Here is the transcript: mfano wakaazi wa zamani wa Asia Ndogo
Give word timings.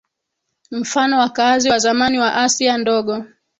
mfano 0.71 1.19
wakaazi 1.19 1.69
wa 1.69 1.79
zamani 1.79 2.19
wa 2.19 2.35
Asia 2.35 2.77
Ndogo 2.77 3.25